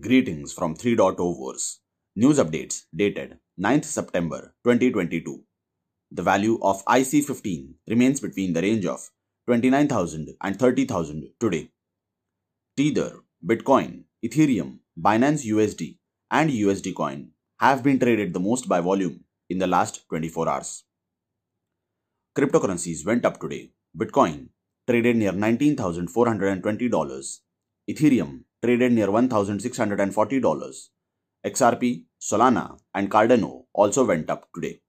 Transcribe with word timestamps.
Greetings 0.00 0.54
from 0.54 0.74
3.0 0.74 1.36
Verse. 1.38 1.80
News 2.16 2.38
updates 2.38 2.84
dated 2.96 3.36
9th 3.60 3.84
September 3.84 4.54
2022. 4.64 5.44
The 6.10 6.22
value 6.22 6.58
of 6.62 6.82
IC15 6.86 7.74
remains 7.86 8.18
between 8.18 8.54
the 8.54 8.62
range 8.62 8.86
of 8.86 9.10
29,000 9.48 10.34
and 10.40 10.58
30,000 10.58 11.28
today. 11.38 11.68
Tether, 12.74 13.16
Bitcoin, 13.46 14.04
Ethereum, 14.24 14.78
Binance 14.98 15.44
USD, 15.44 15.98
and 16.30 16.48
USD 16.48 16.94
Coin 16.94 17.32
have 17.60 17.82
been 17.82 17.98
traded 17.98 18.32
the 18.32 18.40
most 18.40 18.66
by 18.66 18.80
volume 18.80 19.22
in 19.50 19.58
the 19.58 19.66
last 19.66 20.08
24 20.08 20.48
hours. 20.48 20.84
Cryptocurrencies 22.34 23.04
went 23.04 23.26
up 23.26 23.38
today. 23.38 23.72
Bitcoin 23.94 24.48
traded 24.88 25.16
near 25.16 25.32
$19,420. 25.32 27.40
Ethereum 27.90 28.44
traded 28.62 28.92
near 28.92 29.08
$1,640. 29.08 30.88
XRP, 31.44 32.04
Solana, 32.20 32.78
and 32.94 33.10
Cardano 33.10 33.64
also 33.72 34.04
went 34.04 34.30
up 34.30 34.48
today. 34.54 34.80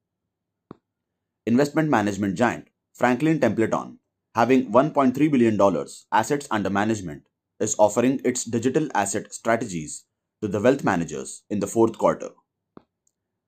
Investment 1.48 1.90
management 1.90 2.36
giant 2.38 2.68
Franklin 2.94 3.40
Templeton, 3.40 3.98
having 4.36 4.72
$1.3 4.72 5.32
billion 5.32 5.88
assets 6.12 6.48
under 6.52 6.70
management, 6.70 7.24
is 7.60 7.76
offering 7.80 8.22
its 8.24 8.44
digital 8.44 8.88
asset 8.94 9.34
strategies 9.34 10.06
to 10.42 10.48
the 10.48 10.62
wealth 10.62 10.84
managers 10.84 11.44
in 11.50 11.60
the 11.60 11.68
fourth 11.68 11.98
quarter. 11.98 12.30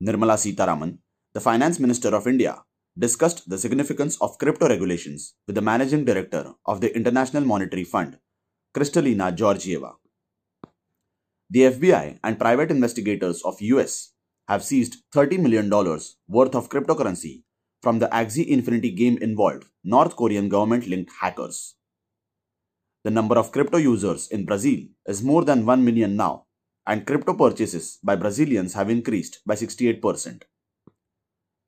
Nirmala 0.03 0.37
Sitharaman, 0.37 0.97
the 1.33 1.39
Finance 1.39 1.79
Minister 1.79 2.15
of 2.15 2.25
India, 2.27 2.63
discussed 2.97 3.49
the 3.49 3.57
significance 3.57 4.17
of 4.21 4.37
crypto 4.39 4.67
regulations 4.67 5.35
with 5.45 5.55
the 5.55 5.61
Managing 5.61 6.05
Director 6.05 6.53
of 6.65 6.81
the 6.81 6.95
International 6.95 7.43
Monetary 7.43 7.83
Fund, 7.83 8.17
Kristalina 8.75 9.35
Georgieva. 9.35 9.95
The 11.55 11.71
FBI 11.71 12.19
and 12.21 12.37
private 12.37 12.69
investigators 12.69 13.41
of 13.43 13.61
US 13.61 14.11
have 14.49 14.61
seized 14.61 14.97
$30 15.15 15.39
million 15.39 15.69
worth 16.27 16.53
of 16.53 16.67
cryptocurrency 16.67 17.43
from 17.81 17.99
the 17.99 18.07
Axie 18.07 18.45
Infinity 18.45 18.91
game 18.91 19.17
involved 19.19 19.63
North 19.81 20.17
Korean 20.17 20.49
government-linked 20.49 21.13
hackers. 21.21 21.75
The 23.05 23.11
number 23.11 23.37
of 23.37 23.53
crypto 23.53 23.77
users 23.77 24.27
in 24.27 24.43
Brazil 24.45 24.79
is 25.07 25.23
more 25.23 25.45
than 25.45 25.65
1 25.65 25.85
million 25.85 26.17
now, 26.17 26.47
and 26.85 27.07
crypto 27.07 27.33
purchases 27.33 27.99
by 28.03 28.17
Brazilians 28.17 28.73
have 28.73 28.89
increased 28.89 29.39
by 29.45 29.55
68%. 29.55 30.41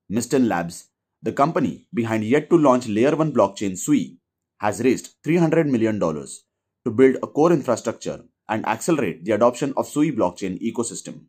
Mysten 0.09 0.49
Labs, 0.49 0.89
the 1.21 1.31
company 1.31 1.87
behind 1.93 2.25
yet 2.25 2.49
to 2.49 2.57
launch 2.57 2.89
Layer 2.89 3.15
1 3.15 3.31
blockchain 3.31 3.77
Sui, 3.77 4.17
has 4.57 4.83
raised 4.83 5.15
$300 5.25 5.65
million 5.65 5.97
to 5.97 6.91
build 6.93 7.15
a 7.23 7.27
core 7.27 7.53
infrastructure 7.53 8.25
and 8.49 8.65
accelerate 8.67 9.25
the 9.25 9.31
adoption 9.31 9.73
of 9.77 9.87
Sui 9.87 10.11
blockchain 10.11 10.61
ecosystem. 10.61 11.25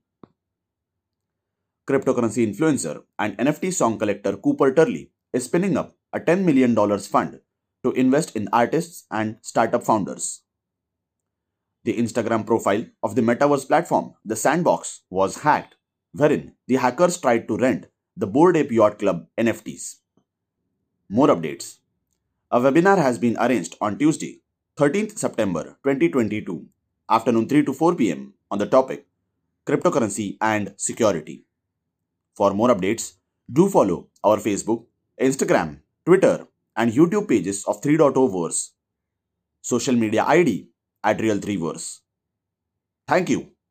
Cryptocurrency 1.89 2.47
influencer 2.47 3.03
and 3.19 3.37
NFT 3.39 3.73
song 3.73 3.99
collector 3.99 4.37
Cooper 4.37 4.75
Turley 4.75 5.11
is 5.33 5.45
spinning 5.45 5.77
up 5.77 5.97
a 6.13 6.21
$10 6.21 6.45
million 6.45 6.75
fund 6.99 7.41
to 7.83 7.93
invest 7.93 8.37
in 8.37 8.49
artists 8.53 9.07
and 9.11 9.39
startup 9.41 9.85
founders. 9.85 10.43
The 11.85 11.97
Instagram 11.97 12.45
profile 12.47 12.85
of 13.03 13.15
the 13.15 13.23
metaverse 13.23 13.67
platform, 13.67 14.15
The 14.25 14.37
Sandbox, 14.37 15.03
was 15.09 15.39
hacked, 15.39 15.77
wherein 16.13 16.55
the 16.67 16.77
hackers 16.77 17.19
tried 17.19 17.49
to 17.49 17.57
rent 17.57 17.87
the 18.17 18.27
Bored 18.27 18.57
Ape 18.57 18.73
Yacht 18.73 18.99
Club 18.99 19.27
NFTs. 19.39 19.97
More 21.09 21.29
updates. 21.29 21.79
A 22.51 22.61
webinar 22.61 22.99
has 22.99 23.19
been 23.19 23.37
arranged 23.39 23.77
on 23.81 23.97
Tuesday, 23.99 24.43
13th 24.77 25.17
September 25.19 25.79
2022 25.85 26.67
afternoon 27.11 27.49
3 27.49 27.65
to 27.65 27.73
4 27.73 27.95
pm 27.95 28.35
on 28.51 28.59
the 28.59 28.67
topic 28.67 29.07
cryptocurrency 29.69 30.39
and 30.41 30.73
security. 30.77 31.45
For 32.35 32.55
more 32.55 32.69
updates, 32.75 33.15
do 33.53 33.69
follow 33.69 34.09
our 34.25 34.39
Facebook, 34.39 34.85
Instagram, 35.21 35.81
Twitter, 36.07 36.47
and 36.77 36.93
YouTube 36.93 37.29
pages 37.29 37.65
of 37.67 37.83
3.0 37.83 38.15
Verse. 38.33 38.73
Social 39.61 39.95
media 39.95 40.25
ID 40.25 40.69
at 41.05 41.21
Real 41.21 41.39
3 41.39 41.57
Verse. 41.57 42.01
Thank 43.07 43.29
you. 43.29 43.58